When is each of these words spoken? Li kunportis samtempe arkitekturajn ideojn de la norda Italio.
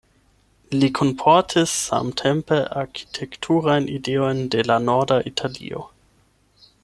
Li 0.75 0.87
kunportis 0.99 1.73
samtempe 1.81 2.59
arkitekturajn 2.83 3.89
ideojn 3.99 4.43
de 4.57 4.65
la 4.71 4.79
norda 4.91 5.19
Italio. 5.35 5.85